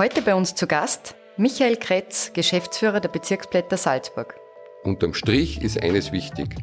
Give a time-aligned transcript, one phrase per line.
[0.00, 4.34] Heute bei uns zu Gast Michael Kretz, Geschäftsführer der Bezirksblätter Salzburg.
[4.82, 6.56] Unterm Strich ist eines wichtig.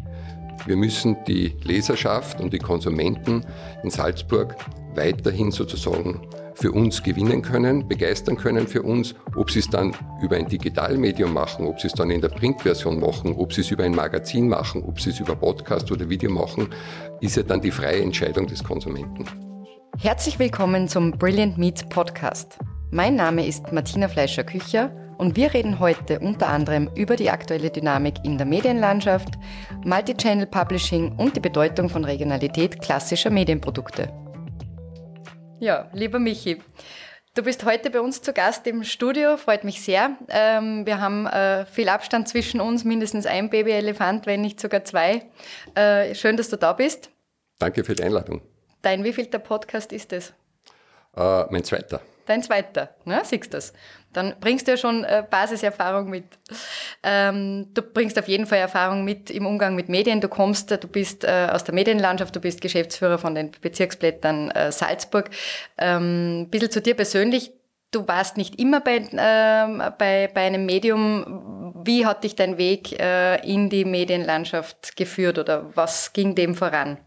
[0.66, 3.46] Wir müssen die Leserschaft und die Konsumenten
[3.84, 4.56] in Salzburg
[4.96, 10.36] weiterhin sozusagen für uns gewinnen können, begeistern können für uns, ob sie es dann über
[10.36, 13.84] ein Digitalmedium machen, ob sie es dann in der Printversion machen, ob sie es über
[13.84, 16.74] ein Magazin machen, ob sie es über Podcast oder Video machen,
[17.22, 19.26] ist ja dann die freie Entscheidung des Konsumenten.
[20.00, 22.58] Herzlich willkommen zum Brilliant Meets Podcast.
[22.92, 28.16] Mein Name ist Martina Fleischer-Kücher und wir reden heute unter anderem über die aktuelle Dynamik
[28.24, 29.28] in der Medienlandschaft,
[29.84, 34.10] Multi-Channel Publishing und die Bedeutung von Regionalität klassischer Medienprodukte.
[35.60, 36.62] Ja, lieber Michi,
[37.36, 40.16] du bist heute bei uns zu Gast im Studio, freut mich sehr.
[40.30, 45.24] Ähm, wir haben äh, viel Abstand zwischen uns, mindestens ein Babyelefant, wenn nicht sogar zwei.
[45.76, 47.10] Äh, schön, dass du da bist.
[47.60, 48.42] Danke für die Einladung.
[48.82, 50.34] Dein wievielter Podcast ist es?
[51.18, 53.22] Äh, mein zweiter dein zweiter, ne?
[53.24, 53.74] siehst das.
[54.14, 56.26] Dann bringst du ja schon äh, Basiserfahrung mit.
[57.04, 60.22] Ähm, du bringst auf jeden Fall Erfahrung mit im Umgang mit Medien.
[60.22, 64.72] Du kommst, du bist äh, aus der Medienlandschaft, du bist Geschäftsführer von den Bezirksblättern äh,
[64.72, 65.30] Salzburg.
[65.78, 67.52] Ähm, ein bisschen zu dir persönlich.
[67.92, 71.74] Du warst nicht immer bei, äh, bei, bei einem Medium.
[71.84, 76.98] Wie hat dich dein Weg äh, in die Medienlandschaft geführt oder was ging dem voran?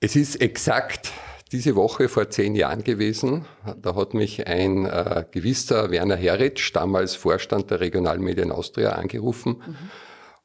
[0.00, 1.12] Es ist exakt
[1.52, 3.44] diese Woche vor zehn Jahren gewesen.
[3.80, 9.76] Da hat mich ein äh, gewisser Werner Heritsch, damals Vorstand der Regionalmedien Austria, angerufen mhm.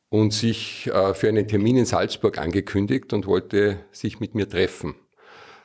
[0.09, 4.95] und sich äh, für einen Termin in Salzburg angekündigt und wollte sich mit mir treffen.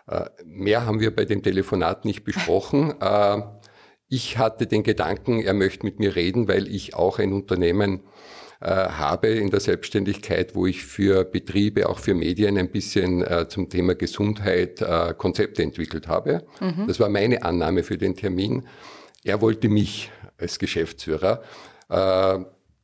[0.07, 2.95] Äh, mehr haben wir bei dem Telefonat nicht besprochen.
[3.01, 3.43] Äh,
[4.13, 8.01] ich hatte den Gedanken, er möchte mit mir reden, weil ich auch ein Unternehmen
[8.67, 13.69] habe in der Selbstständigkeit, wo ich für Betriebe, auch für Medien ein bisschen äh, zum
[13.71, 16.45] Thema Gesundheit äh, Konzepte entwickelt habe.
[16.61, 16.87] Mhm.
[16.87, 18.67] Das war meine Annahme für den Termin.
[19.25, 21.43] Er wollte mich als Geschäftsführer.
[21.89, 22.39] Äh,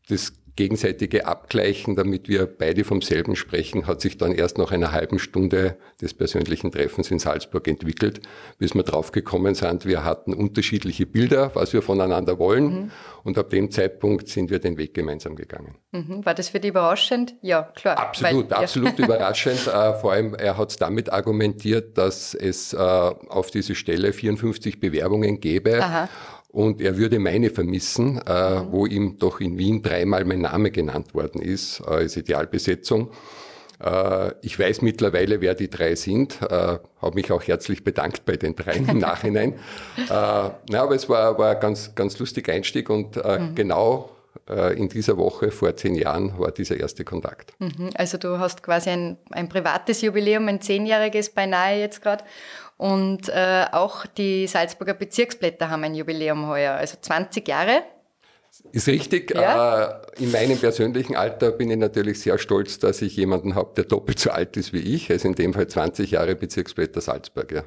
[0.09, 4.91] das gegenseitige Abgleichen, damit wir beide vom selben sprechen, hat sich dann erst nach einer
[4.93, 8.21] halben Stunde des persönlichen Treffens in Salzburg entwickelt,
[8.59, 12.65] bis wir draufgekommen sind, wir hatten unterschiedliche Bilder, was wir voneinander wollen.
[12.65, 12.91] Mhm.
[13.23, 15.77] Und ab dem Zeitpunkt sind wir den Weg gemeinsam gegangen.
[15.93, 16.25] Mhm.
[16.25, 17.35] War das für dich überraschend?
[17.43, 17.99] Ja, klar.
[17.99, 19.05] Absolut, weil, absolut ja.
[19.05, 19.67] überraschend.
[19.67, 25.41] Äh, vor allem, er hat damit argumentiert, dass es äh, auf diese Stelle 54 Bewerbungen
[25.41, 25.83] gäbe.
[25.83, 26.09] Aha
[26.57, 28.73] und er würde meine vermissen, äh, mhm.
[28.73, 33.11] wo ihm doch in Wien dreimal mein Name genannt worden ist äh, als Idealbesetzung.
[33.79, 38.37] Äh, ich weiß mittlerweile, wer die drei sind, äh, habe mich auch herzlich bedankt bei
[38.39, 39.53] den dreien im Nachhinein.
[39.99, 43.55] äh, na, aber es war, war ein ganz, ganz lustiger Einstieg und äh, mhm.
[43.55, 44.16] genau
[44.49, 47.53] in dieser Woche vor zehn Jahren war dieser erste Kontakt.
[47.59, 47.91] Mhm.
[47.95, 52.25] Also du hast quasi ein, ein privates Jubiläum, ein zehnjähriges beinahe jetzt gerade
[52.77, 57.83] und äh, auch die Salzburger Bezirksblätter haben ein Jubiläum heuer, also 20 Jahre.
[58.73, 59.35] Ist richtig.
[59.35, 60.03] Ja.
[60.17, 63.85] Äh, in meinem persönlichen Alter bin ich natürlich sehr stolz, dass ich jemanden habe, der
[63.85, 65.11] doppelt so alt ist wie ich.
[65.11, 67.53] Also in dem Fall 20 Jahre Bezirksblätter Salzburg.
[67.53, 67.65] Ja.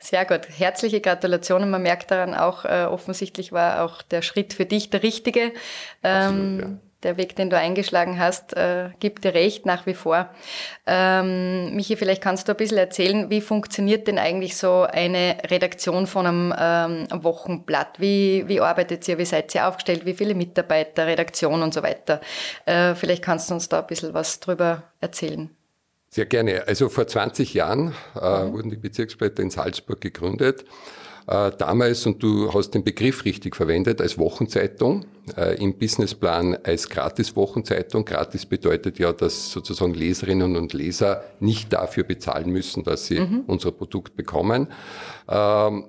[0.00, 0.48] Sehr gut.
[0.48, 1.68] Herzliche Gratulation.
[1.70, 5.52] Man merkt daran auch, äh, offensichtlich war auch der Schritt für dich der richtige.
[6.02, 9.94] Absolut, ähm, ja der Weg, den du eingeschlagen hast, äh, gibt dir recht nach wie
[9.94, 10.28] vor.
[10.86, 16.06] Ähm, Michi, vielleicht kannst du ein bisschen erzählen, wie funktioniert denn eigentlich so eine Redaktion
[16.06, 18.00] von einem ähm, Wochenblatt?
[18.00, 19.16] Wie, wie arbeitet ihr?
[19.18, 20.04] Wie seid ihr aufgestellt?
[20.04, 22.20] Wie viele Mitarbeiter, Redaktion und so weiter?
[22.66, 25.48] Äh, vielleicht kannst du uns da ein bisschen was drüber erzählen.
[26.10, 26.64] Sehr gerne.
[26.66, 28.52] Also vor 20 Jahren äh, mhm.
[28.52, 30.64] wurden die Bezirksblätter in Salzburg gegründet.
[31.26, 35.06] Äh, damals, und du hast den Begriff richtig verwendet, als Wochenzeitung,
[35.36, 38.04] äh, im Businessplan als Gratis-Wochenzeitung.
[38.04, 43.42] Gratis bedeutet ja, dass sozusagen Leserinnen und Leser nicht dafür bezahlen müssen, dass sie mhm.
[43.46, 44.68] unser Produkt bekommen.
[45.28, 45.84] Ähm,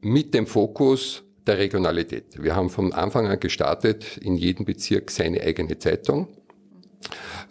[0.00, 2.42] mit dem Fokus der Regionalität.
[2.42, 6.28] Wir haben vom Anfang an gestartet, in jedem Bezirk seine eigene Zeitung.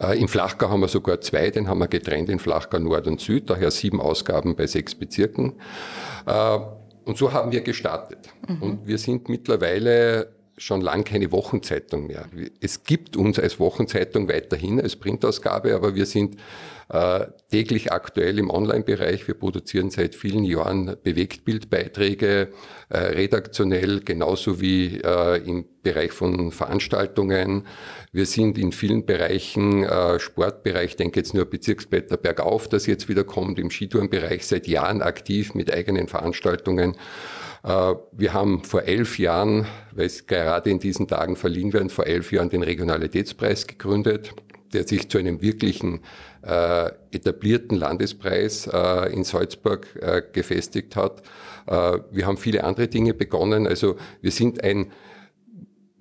[0.00, 3.20] Äh, Im Flachgau haben wir sogar zwei, den haben wir getrennt in Flachgau Nord und
[3.20, 5.54] Süd, daher sieben Ausgaben bei sechs Bezirken.
[6.26, 6.58] Äh,
[7.04, 8.28] und so haben wir gestartet.
[8.48, 8.62] Mhm.
[8.62, 10.28] Und wir sind mittlerweile
[10.62, 12.26] schon lang keine Wochenzeitung mehr.
[12.60, 16.36] Es gibt uns als Wochenzeitung weiterhin als Printausgabe, aber wir sind
[16.88, 19.26] äh, täglich aktuell im Online-Bereich.
[19.26, 22.50] Wir produzieren seit vielen Jahren Bewegtbildbeiträge,
[22.90, 27.66] äh, redaktionell genauso wie äh, im Bereich von Veranstaltungen.
[28.12, 33.24] Wir sind in vielen Bereichen, äh, Sportbereich, denke jetzt nur Bezirksblätter bergauf, das jetzt wieder
[33.24, 36.96] kommt, im Skitourenbereich seit Jahren aktiv mit eigenen Veranstaltungen.
[37.64, 42.06] Äh, wir haben vor elf Jahren, weil es gerade in diesen Tagen verliehen werden, vor
[42.06, 44.34] elf Jahren den Regionalitätspreis gegründet
[44.72, 46.00] der sich zu einem wirklichen
[46.42, 51.22] äh, etablierten Landespreis äh, in Salzburg äh, gefestigt hat.
[51.66, 53.66] Äh, wir haben viele andere Dinge begonnen.
[53.66, 54.90] Also wir sind ein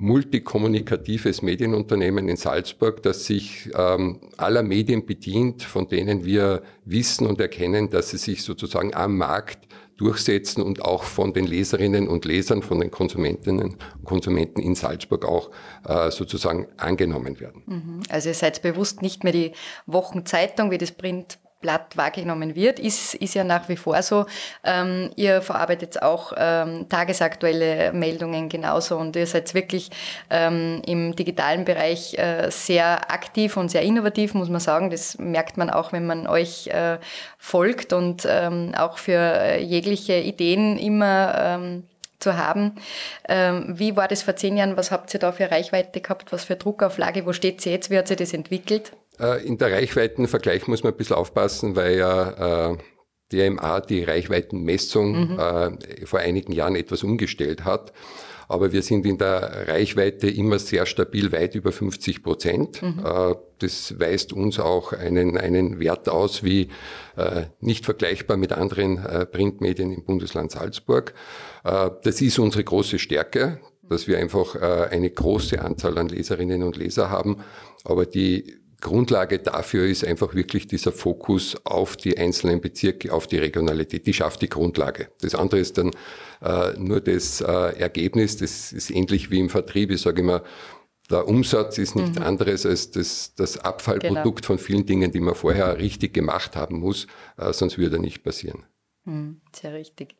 [0.02, 7.40] multikommunikatives Medienunternehmen in Salzburg, das sich ähm, aller Medien bedient, von denen wir wissen und
[7.40, 9.68] erkennen, dass sie sich sozusagen am Markt
[9.98, 15.24] durchsetzen und auch von den Leserinnen und Lesern, von den Konsumentinnen und Konsumenten in Salzburg
[15.24, 15.52] auch
[15.88, 17.62] äh, sozusagen angenommen werden.
[17.68, 18.04] Mhm.
[18.10, 19.52] Also ihr seid bewusst nicht mehr die
[19.86, 24.26] Wochenzeitung wie das Print Blatt wahrgenommen wird, ist, ist ja nach wie vor so.
[24.64, 29.90] Ähm, ihr verarbeitet auch ähm, tagesaktuelle Meldungen genauso und ihr seid wirklich
[30.30, 34.90] ähm, im digitalen Bereich äh, sehr aktiv und sehr innovativ, muss man sagen.
[34.90, 36.98] Das merkt man auch, wenn man euch äh,
[37.38, 41.84] folgt und ähm, auch für äh, jegliche Ideen immer ähm,
[42.22, 42.76] zu haben.
[43.28, 44.78] Ähm, wie war das vor zehn Jahren?
[44.78, 46.32] Was habt ihr da für Reichweite gehabt?
[46.32, 47.26] Was für Druckauflage?
[47.26, 47.90] Wo steht sie jetzt?
[47.90, 48.92] Wie hat sich das entwickelt?
[49.22, 52.78] Äh, in der Reichweitenvergleich muss man ein bisschen aufpassen, weil ja äh,
[53.32, 55.40] die MA die Reichweitenmessung mhm.
[55.40, 57.94] äh, vor einigen Jahren etwas umgestellt hat.
[58.50, 62.82] Aber wir sind in der Reichweite immer sehr stabil, weit über 50 Prozent.
[62.82, 63.02] Mhm.
[63.60, 66.68] Das weist uns auch einen, einen Wert aus, wie
[67.62, 69.00] nicht vergleichbar mit anderen
[69.32, 71.14] Printmedien im Bundesland Salzburg.
[71.64, 77.10] Das ist unsere große Stärke, dass wir einfach eine große Anzahl an Leserinnen und Leser
[77.10, 77.38] haben.
[77.86, 83.38] Aber die Grundlage dafür ist einfach wirklich dieser Fokus auf die einzelnen Bezirke, auf die
[83.38, 84.06] Regionalität.
[84.06, 85.10] Die schafft die Grundlage.
[85.22, 85.92] Das andere ist dann
[86.42, 87.46] äh, nur das äh,
[87.80, 88.38] Ergebnis.
[88.38, 89.92] Das ist ähnlich wie im Vertrieb.
[89.92, 90.44] Ich sage immer,
[91.10, 92.26] der Umsatz ist nichts mhm.
[92.26, 94.48] anderes als das, das Abfallprodukt genau.
[94.48, 97.08] von vielen Dingen, die man vorher richtig gemacht haben muss,
[97.38, 98.66] äh, sonst würde er nicht passieren.
[99.06, 100.16] Hm, sehr richtig.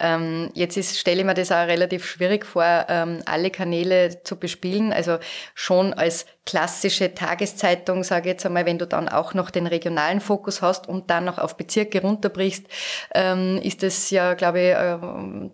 [0.00, 4.36] Ähm, jetzt ist, stelle ich mir das auch relativ schwierig vor, ähm, alle Kanäle zu
[4.36, 4.92] bespielen.
[4.92, 5.18] Also
[5.54, 10.20] schon als klassische Tageszeitung, sage ich jetzt einmal, wenn du dann auch noch den regionalen
[10.20, 12.66] Fokus hast und dann noch auf Bezirke runterbrichst,
[13.14, 14.98] ähm, ist das ja, glaube ich, äh,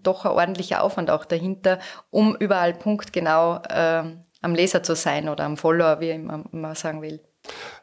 [0.03, 1.79] doch ein ordentlicher Aufwand auch dahinter,
[2.11, 4.03] um überall punktgenau äh,
[4.41, 7.21] am Leser zu sein oder am Follower, wie man sagen will.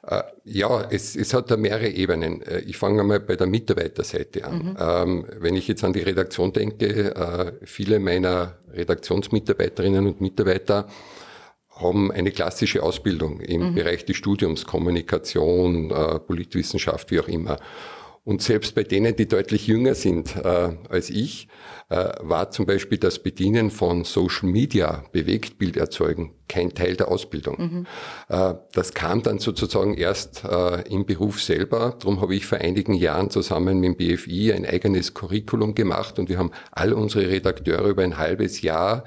[0.07, 2.41] Äh, ja, es, es hat da mehrere Ebenen.
[2.41, 4.57] Äh, ich fange einmal bei der Mitarbeiterseite an.
[4.57, 4.77] Mhm.
[4.79, 10.87] Ähm, wenn ich jetzt an die Redaktion denke, äh, viele meiner Redaktionsmitarbeiterinnen und Mitarbeiter
[11.69, 13.75] haben eine klassische Ausbildung im mhm.
[13.75, 15.93] Bereich des Studiums, Kommunikation,
[16.27, 17.57] Politwissenschaft, wie auch immer.
[18.23, 21.47] Und selbst bei denen, die deutlich jünger sind äh, als ich,
[21.89, 27.57] äh, war zum Beispiel das Bedienen von Social Media, Bewegtbild erzeugen, kein Teil der Ausbildung.
[27.57, 27.87] Mhm.
[28.27, 31.95] Äh, das kam dann sozusagen erst äh, im Beruf selber.
[31.99, 36.29] Darum habe ich vor einigen Jahren zusammen mit dem BFI ein eigenes Curriculum gemacht und
[36.29, 39.03] wir haben all unsere Redakteure über ein halbes Jahr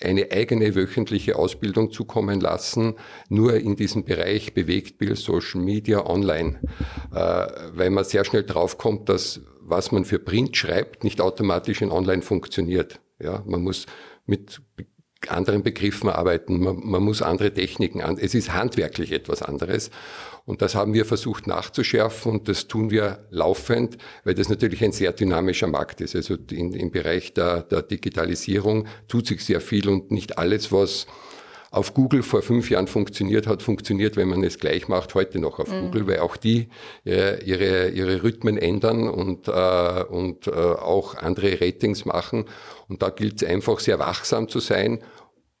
[0.00, 2.94] eine eigene wöchentliche Ausbildung zukommen lassen,
[3.28, 6.60] nur in diesem Bereich Bewegtbild, Social Media, Online,
[7.12, 11.90] äh, weil man sehr schnell draufkommt, dass was man für Print schreibt, nicht automatisch in
[11.90, 13.00] Online funktioniert.
[13.20, 13.86] Ja, man muss
[14.24, 14.62] mit
[15.26, 18.18] anderen Begriffen arbeiten, man, man muss andere Techniken an.
[18.18, 19.90] Es ist handwerklich etwas anderes.
[20.46, 24.92] Und das haben wir versucht nachzuschärfen und das tun wir laufend, weil das natürlich ein
[24.92, 26.16] sehr dynamischer Markt ist.
[26.16, 31.06] Also in, im Bereich der, der Digitalisierung tut sich sehr viel und nicht alles, was
[31.70, 35.58] auf Google vor fünf Jahren funktioniert hat, funktioniert, wenn man es gleich macht, heute noch
[35.58, 35.82] auf mhm.
[35.82, 36.68] Google, weil auch die
[37.04, 42.46] äh, ihre, ihre Rhythmen ändern und, äh, und äh, auch andere Ratings machen.
[42.88, 45.00] Und da gilt es einfach sehr wachsam zu sein.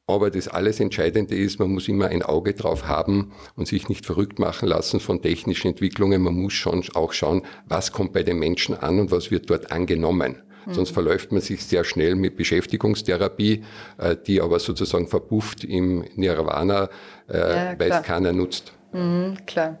[0.06, 4.06] Aber das alles Entscheidende ist, man muss immer ein Auge drauf haben und sich nicht
[4.06, 6.22] verrückt machen lassen von technischen Entwicklungen.
[6.22, 9.70] Man muss schon auch schauen, was kommt bei den Menschen an und was wird dort
[9.70, 10.42] angenommen.
[10.68, 10.74] Mhm.
[10.74, 13.64] Sonst verläuft man sich sehr schnell mit Beschäftigungstherapie,
[13.96, 16.90] äh, die aber sozusagen verpufft im Nirvana,
[17.28, 18.72] äh, ja, weil es keiner nutzt.
[18.92, 19.78] Mhm, klar.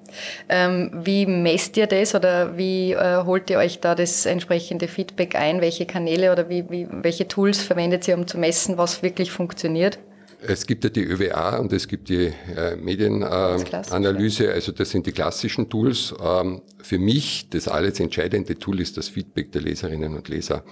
[0.48, 5.34] Ähm, wie messt ihr das oder wie äh, holt ihr euch da das entsprechende Feedback
[5.34, 5.60] ein?
[5.60, 9.98] Welche Kanäle oder wie, wie, welche Tools verwendet ihr, um zu messen, was wirklich funktioniert?
[10.40, 15.06] Es gibt ja die ÖWA und es gibt die äh, Medienanalyse, äh, also das sind
[15.06, 16.14] die klassischen Tools.
[16.22, 20.64] Ähm, für mich das alles entscheidende Tool ist das Feedback der Leserinnen und Leser.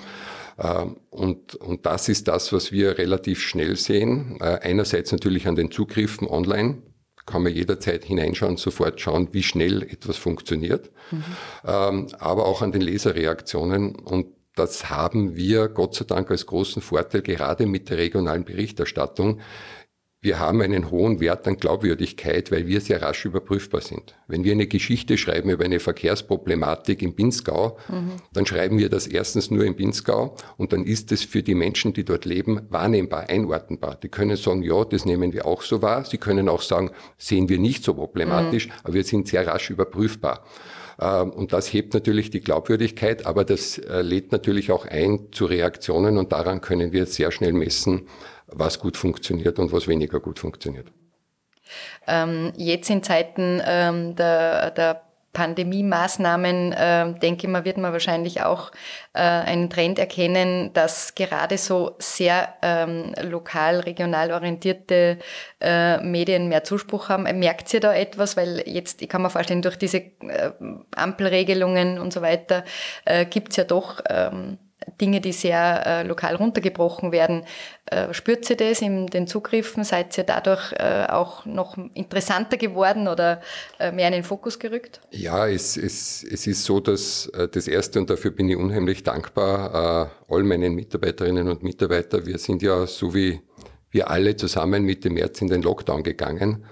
[0.58, 4.38] Ähm, und, und das ist das, was wir relativ schnell sehen.
[4.40, 6.82] Äh, einerseits natürlich an den Zugriffen online,
[7.26, 11.24] kann man jederzeit hineinschauen, sofort schauen, wie schnell etwas funktioniert, mhm.
[11.66, 13.96] ähm, aber auch an den Leserreaktionen.
[13.96, 19.40] Und das haben wir Gott sei Dank als großen Vorteil, gerade mit der regionalen Berichterstattung.
[20.22, 24.16] wir haben einen hohen Wert an Glaubwürdigkeit, weil wir sehr rasch überprüfbar sind.
[24.26, 28.12] Wenn wir eine Geschichte schreiben über eine Verkehrsproblematik im Pinzgau, mhm.
[28.32, 31.92] dann schreiben wir das erstens nur im Pinzgau und dann ist es für die Menschen,
[31.92, 33.94] die dort leben, wahrnehmbar, einordnbar.
[34.02, 36.04] Die können sagen, ja, das nehmen wir auch so wahr.
[36.04, 38.72] Sie können auch sagen, sehen wir nicht so problematisch, mhm.
[38.82, 40.44] aber wir sind sehr rasch überprüfbar.
[41.00, 45.46] Ähm, und das hebt natürlich die Glaubwürdigkeit, aber das äh, lädt natürlich auch ein zu
[45.46, 48.08] Reaktionen und daran können wir sehr schnell messen,
[48.46, 50.88] was gut funktioniert und was weniger gut funktioniert.
[52.06, 55.05] Ähm, jetzt in Zeiten ähm, der, der
[55.36, 58.72] Pandemie-Maßnahmen, äh, denke ich mal, wird man wahrscheinlich auch
[59.12, 65.18] äh, einen Trend erkennen, dass gerade so sehr ähm, lokal, regional orientierte
[65.60, 67.24] äh, Medien mehr Zuspruch haben.
[67.38, 68.38] Merkt ihr da etwas?
[68.38, 70.52] Weil jetzt, ich kann mir vorstellen, durch diese äh,
[70.94, 72.64] Ampelregelungen und so weiter
[73.04, 74.56] äh, gibt's ja doch ähm,
[75.00, 77.44] Dinge, die sehr äh, lokal runtergebrochen werden.
[77.86, 79.84] Äh, spürt ihr das in den Zugriffen?
[79.84, 83.40] Seid ihr dadurch äh, auch noch interessanter geworden oder
[83.78, 85.00] äh, mehr in den Fokus gerückt?
[85.10, 89.02] Ja, es, es, es ist so, dass äh, das Erste, und dafür bin ich unheimlich
[89.02, 93.40] dankbar, äh, all meinen Mitarbeiterinnen und Mitarbeitern, wir sind ja so wie
[93.90, 96.64] wir alle zusammen Mitte März in den Lockdown gegangen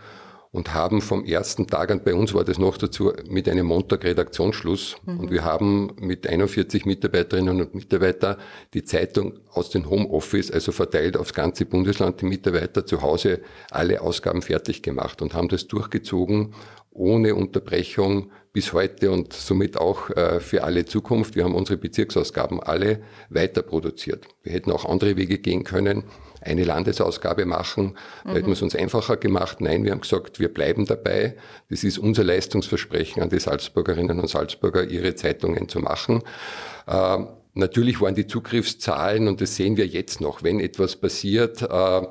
[0.54, 4.04] und haben vom ersten Tag an, bei uns war das noch dazu, mit einem Montag
[4.04, 5.18] Redaktionsschluss mhm.
[5.18, 8.36] und wir haben mit 41 Mitarbeiterinnen und Mitarbeitern
[8.72, 13.40] die Zeitung aus dem Homeoffice, also verteilt aufs ganze Bundesland, die Mitarbeiter zu Hause
[13.72, 16.54] alle Ausgaben fertig gemacht und haben das durchgezogen
[16.92, 21.34] ohne Unterbrechung bis heute und somit auch äh, für alle Zukunft.
[21.34, 24.28] Wir haben unsere Bezirksausgaben alle weiter produziert.
[24.44, 26.04] Wir hätten auch andere Wege gehen können
[26.44, 27.96] eine Landesausgabe machen.
[28.24, 28.30] Mhm.
[28.30, 29.60] hätten wir es uns einfacher gemacht.
[29.60, 31.36] Nein, wir haben gesagt, wir bleiben dabei.
[31.70, 36.22] Das ist unser Leistungsversprechen an die Salzburgerinnen und Salzburger, ihre Zeitungen zu machen.
[36.86, 42.02] Ähm, natürlich waren die Zugriffszahlen, und das sehen wir jetzt noch, wenn etwas passiert, äh,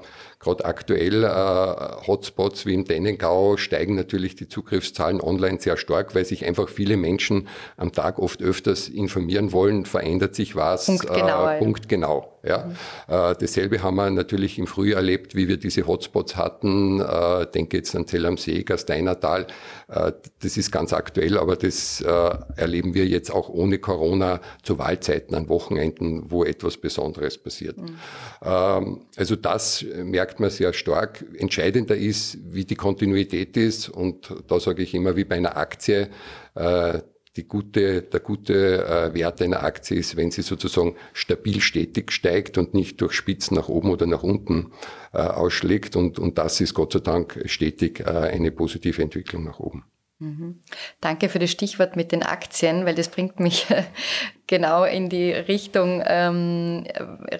[0.43, 6.25] Gerade aktuell äh, Hotspots wie im Dennengau steigen natürlich die Zugriffszahlen online sehr stark, weil
[6.25, 7.47] sich einfach viele Menschen
[7.77, 10.85] am Tag oft öfters informieren wollen, verändert sich was.
[10.85, 11.47] Punktgenau.
[11.47, 12.65] Äh, punktgenau ja.
[12.65, 12.71] Mhm.
[13.07, 16.99] Äh, dasselbe haben wir natürlich im Frühjahr erlebt, wie wir diese Hotspots hatten.
[16.99, 19.47] Äh, denke jetzt an Zell am See, Gasteinertal.
[19.87, 24.77] Äh, das ist ganz aktuell, aber das äh, erleben wir jetzt auch ohne Corona zu
[24.77, 27.77] Wahlzeiten an Wochenenden, wo etwas Besonderes passiert.
[27.77, 27.95] Mhm.
[28.43, 31.23] Ähm, also das merkt merkt man sehr stark.
[31.37, 33.89] Entscheidender ist, wie die Kontinuität ist.
[33.89, 36.09] Und da sage ich immer, wie bei einer Aktie,
[36.55, 36.99] äh,
[37.35, 42.57] die gute, der gute äh, Wert einer Aktie ist, wenn sie sozusagen stabil stetig steigt
[42.57, 44.71] und nicht durch Spitzen nach oben oder nach unten
[45.13, 45.95] äh, ausschlägt.
[45.95, 49.83] Und, und das ist Gott sei Dank stetig äh, eine positive Entwicklung nach oben.
[50.19, 50.61] Mhm.
[51.01, 53.65] Danke für das Stichwort mit den Aktien, weil das bringt mich
[54.47, 56.85] genau in die Richtung, ähm,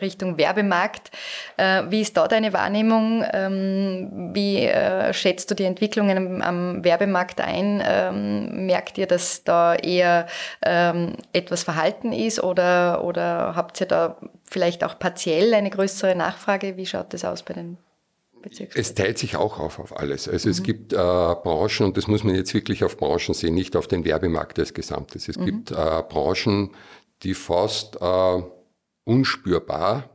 [0.02, 1.12] Richtung Werbemarkt.
[1.56, 3.24] Äh, wie ist da deine Wahrnehmung?
[3.32, 7.82] Ähm, wie äh, schätzt du die Entwicklungen am, am Werbemarkt ein?
[7.86, 10.28] Ähm, merkt ihr, dass da eher
[10.66, 16.76] ähm, etwas verhalten ist oder, oder habt ihr da vielleicht auch partiell eine größere Nachfrage?
[16.76, 17.78] Wie schaut das aus bei den
[18.76, 20.28] es teilt sich auch auf auf alles.
[20.28, 20.52] Also mhm.
[20.52, 23.88] es gibt äh, Branchen, und das muss man jetzt wirklich auf Branchen sehen, nicht auf
[23.88, 25.28] den Werbemarkt als Gesamtes.
[25.28, 25.46] Es mhm.
[25.46, 26.72] gibt äh, Branchen,
[27.24, 28.44] die fast äh,
[29.06, 30.10] unspürbar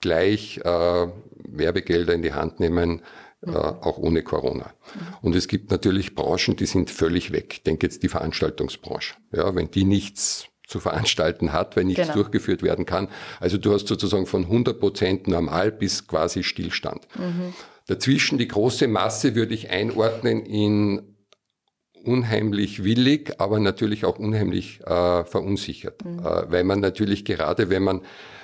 [0.00, 1.08] gleich äh,
[1.48, 3.02] Werbegelder in die Hand nehmen,
[3.44, 3.56] äh, mhm.
[3.56, 4.72] auch ohne Corona.
[4.94, 5.00] Mhm.
[5.22, 7.54] Und es gibt natürlich Branchen, die sind völlig weg.
[7.54, 9.14] Ich denke jetzt die Veranstaltungsbranche.
[9.32, 12.14] Ja, wenn die nichts zu veranstalten hat, weil nichts genau.
[12.14, 13.08] durchgeführt werden kann.
[13.38, 17.06] Also du hast sozusagen von 100 Prozent normal bis quasi Stillstand.
[17.16, 17.52] Mhm.
[17.86, 21.02] Dazwischen die große Masse würde ich einordnen in
[22.04, 26.20] unheimlich willig, aber natürlich auch unheimlich äh, verunsichert, mhm.
[26.20, 28.00] äh, weil man natürlich gerade, wenn man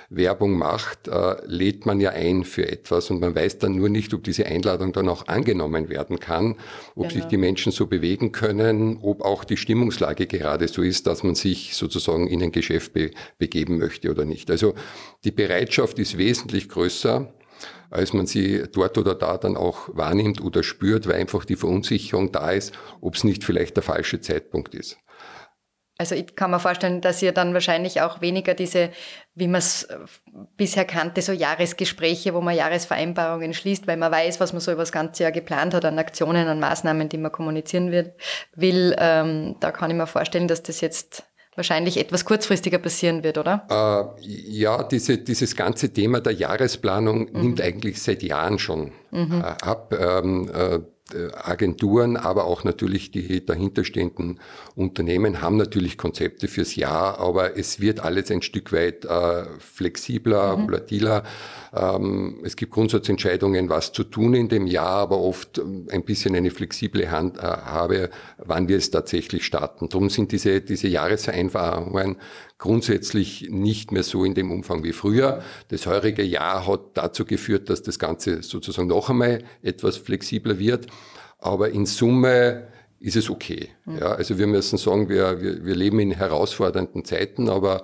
[0.09, 4.13] Werbung macht, äh, lädt man ja ein für etwas und man weiß dann nur nicht,
[4.13, 6.55] ob diese Einladung dann auch angenommen werden kann,
[6.95, 7.13] ob genau.
[7.13, 11.35] sich die Menschen so bewegen können, ob auch die Stimmungslage gerade so ist, dass man
[11.35, 14.49] sich sozusagen in ein Geschäft be begeben möchte oder nicht.
[14.49, 14.73] Also
[15.23, 17.31] die Bereitschaft ist wesentlich größer,
[17.89, 22.31] als man sie dort oder da dann auch wahrnimmt oder spürt, weil einfach die Verunsicherung
[22.31, 24.97] da ist, ob es nicht vielleicht der falsche Zeitpunkt ist.
[25.99, 28.89] Also ich kann mir vorstellen, dass ihr dann wahrscheinlich auch weniger diese,
[29.35, 29.97] wie man es äh,
[30.55, 34.83] bisher kannte, so Jahresgespräche, wo man Jahresvereinbarungen schließt, weil man weiß, was man so über
[34.83, 38.13] das ganze Jahr geplant hat an Aktionen, an Maßnahmen, die man kommunizieren wird,
[38.55, 38.95] will.
[38.97, 41.25] Ähm, da kann ich mir vorstellen, dass das jetzt
[41.55, 43.67] wahrscheinlich etwas kurzfristiger passieren wird, oder?
[43.69, 47.41] Äh, ja, diese, dieses ganze Thema der Jahresplanung mhm.
[47.41, 49.41] nimmt eigentlich seit Jahren schon mhm.
[49.41, 49.93] äh, ab.
[49.99, 50.81] Ähm, äh, äh,
[51.33, 54.39] Agenturen, aber auch natürlich die dahinterstehenden
[54.75, 60.57] Unternehmen haben natürlich Konzepte fürs Jahr, aber es wird alles ein Stück weit äh, flexibler,
[60.57, 60.67] mhm.
[60.67, 61.23] volatiler.
[61.73, 66.35] Ähm, es gibt Grundsatzentscheidungen, was zu tun in dem Jahr, aber oft ähm, ein bisschen
[66.35, 69.89] eine flexible Handhabe, wann wir es tatsächlich starten.
[69.89, 72.17] Darum sind diese, diese Jahresvereinbarungen
[72.59, 75.41] grundsätzlich nicht mehr so in dem Umfang wie früher.
[75.69, 80.87] Das heurige Jahr hat dazu geführt, dass das Ganze sozusagen noch einmal etwas flexibler wird.
[81.39, 82.67] Aber in Summe
[82.99, 83.69] ist es okay.
[83.85, 87.83] Ja, also wir müssen sagen, wir, wir, wir leben in herausfordernden Zeiten, aber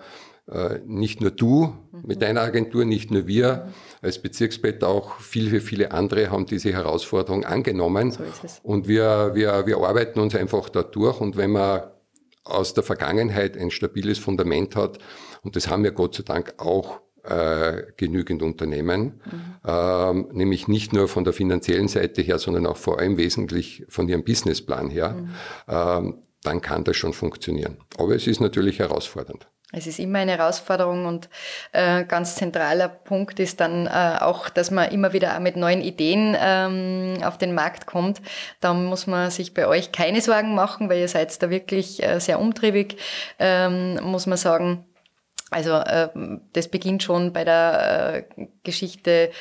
[0.52, 3.70] äh, nicht nur du mit deiner Agentur, nicht nur wir
[4.02, 8.12] als Bezirksbett, auch viele, viele andere haben diese Herausforderung angenommen.
[8.12, 8.60] So ist es.
[8.62, 11.22] Und wir, wir, wir arbeiten uns einfach da durch.
[11.22, 11.84] Und wenn man
[12.46, 15.00] aus der Vergangenheit ein stabiles Fundament hat.
[15.42, 19.56] Und das haben wir Gott sei Dank auch äh, genügend Unternehmen, mhm.
[19.68, 24.08] ähm, nämlich nicht nur von der finanziellen Seite her, sondern auch vor allem wesentlich von
[24.08, 25.30] ihrem Businessplan her, mhm.
[25.68, 27.78] ähm, dann kann das schon funktionieren.
[27.98, 29.48] Aber es ist natürlich herausfordernd.
[29.72, 31.28] Es ist immer eine Herausforderung und
[31.74, 36.36] äh, ganz zentraler Punkt ist dann äh, auch, dass man immer wieder mit neuen Ideen
[36.40, 38.22] ähm, auf den Markt kommt.
[38.62, 42.20] Da muss man sich bei euch keine Sorgen machen, weil ihr seid da wirklich äh,
[42.20, 42.98] sehr umtriebig,
[43.40, 44.86] ähm, muss man sagen.
[45.52, 46.10] Also äh,
[46.54, 49.32] das beginnt schon bei der äh, Geschichte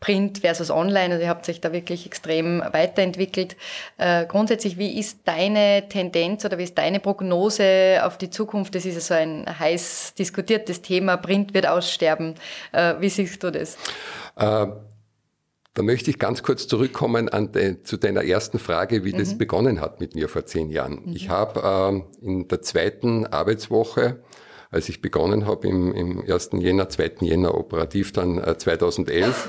[0.00, 1.14] Print versus Online.
[1.14, 3.56] Also ihr habt sich da wirklich extrem weiterentwickelt.
[3.98, 8.74] Äh, grundsätzlich, wie ist deine Tendenz oder wie ist deine Prognose auf die Zukunft?
[8.74, 11.18] Das ist ja so ein heiß diskutiertes Thema.
[11.18, 12.34] Print wird aussterben.
[12.72, 13.74] Äh, wie siehst du das?
[14.36, 14.68] Äh,
[15.74, 19.18] da möchte ich ganz kurz zurückkommen an de, zu deiner ersten Frage, wie mhm.
[19.18, 21.02] das begonnen hat mit mir vor zehn Jahren.
[21.04, 21.14] Mhm.
[21.14, 24.22] Ich habe ähm, in der zweiten Arbeitswoche
[24.70, 26.50] als ich begonnen habe im, im 1.
[26.54, 27.12] Jänner, 2.
[27.20, 29.48] Jänner operativ dann äh, 2011,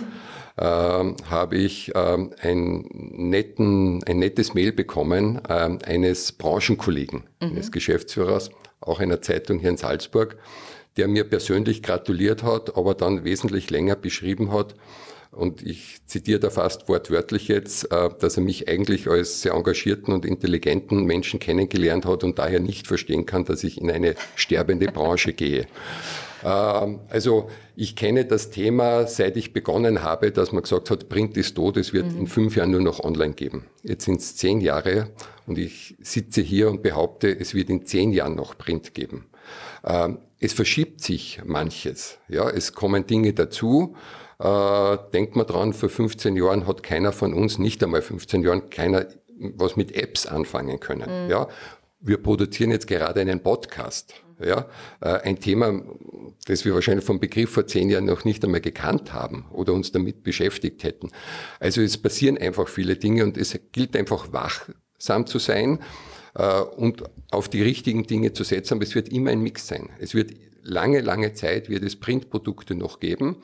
[0.57, 7.49] ähm, habe ich ähm, ein, netten, ein nettes Mail bekommen ähm, eines Branchenkollegen, mhm.
[7.49, 10.37] eines Geschäftsführers, auch einer Zeitung hier in Salzburg,
[10.97, 14.75] der mir persönlich gratuliert hat, aber dann wesentlich länger beschrieben hat,
[15.31, 20.13] und ich zitiere da fast wortwörtlich jetzt, äh, dass er mich eigentlich als sehr engagierten
[20.13, 24.88] und intelligenten Menschen kennengelernt hat und daher nicht verstehen kann, dass ich in eine sterbende
[24.88, 25.67] Branche gehe.
[26.43, 31.38] Ähm, also ich kenne das Thema, seit ich begonnen habe, dass man gesagt hat, Print
[31.38, 32.19] ist tot, es wird mhm.
[32.19, 33.65] in fünf Jahren nur noch online geben.
[33.83, 35.11] Jetzt sind es zehn Jahre
[35.47, 39.27] und ich sitze hier und behaupte, es wird in zehn Jahren noch Print geben.
[39.85, 42.17] Ähm, es verschiebt sich manches.
[42.27, 43.95] Ja, es kommen Dinge dazu.
[44.41, 48.69] Äh, denkt man dran, vor 15 Jahren hat keiner von uns, nicht einmal 15 Jahren,
[48.71, 49.06] keiner
[49.56, 51.25] was mit Apps anfangen können.
[51.25, 51.30] Mhm.
[51.30, 51.47] Ja,
[51.99, 54.13] wir produzieren jetzt gerade einen Podcast.
[54.43, 54.65] Ja,
[55.01, 55.84] äh, ein Thema,
[56.47, 59.91] das wir wahrscheinlich vom Begriff vor zehn Jahren noch nicht einmal gekannt haben oder uns
[59.91, 61.12] damit beschäftigt hätten.
[61.60, 65.77] Also es passieren einfach viele Dinge und es gilt einfach wachsam zu sein
[66.34, 68.73] äh, und auf die richtigen Dinge zu setzen.
[68.73, 69.89] Aber es wird immer ein Mix sein.
[69.99, 70.32] Es wird
[70.63, 73.38] lange, lange Zeit wird es Printprodukte noch geben.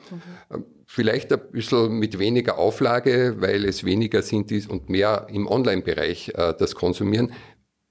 [0.50, 0.64] Mhm.
[0.86, 6.54] Vielleicht ein bisschen mit weniger Auflage, weil es weniger sind und mehr im Online-Bereich äh,
[6.58, 7.32] das konsumieren.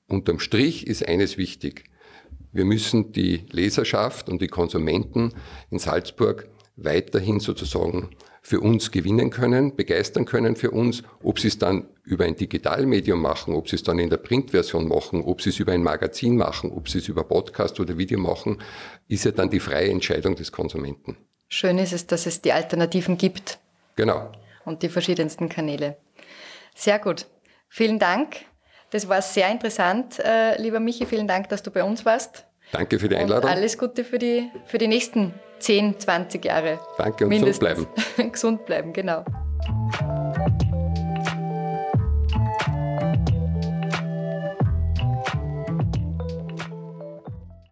[0.08, 1.84] Unterm Strich ist eines wichtig.
[2.52, 5.34] Wir müssen die Leserschaft und die Konsumenten
[5.70, 8.10] in Salzburg weiterhin sozusagen
[8.48, 13.22] für uns gewinnen können, begeistern können für uns, ob sie es dann über ein Digitalmedium
[13.22, 16.38] machen, ob sie es dann in der Printversion machen, ob sie es über ein Magazin
[16.38, 18.64] machen, ob sie es über Podcast oder Video machen,
[19.10, 21.18] ist ja dann die freie Entscheidung des Konsumenten.
[21.50, 23.60] Schön ist es, dass es die Alternativen gibt.
[23.98, 24.32] Genau.
[24.64, 25.98] Und die verschiedensten Kanäle.
[26.74, 27.26] Sehr gut.
[27.68, 28.38] Vielen Dank.
[28.92, 31.06] Das war sehr interessant, äh, lieber Michi.
[31.06, 32.46] Vielen Dank, dass du bei uns warst.
[32.72, 33.50] Danke für die Einladung.
[33.50, 36.80] Und alles Gute für die, für die nächsten 10, 20 Jahre.
[36.98, 37.60] Danke und mindestens.
[37.60, 38.32] gesund bleiben.
[38.32, 39.24] gesund bleiben, genau.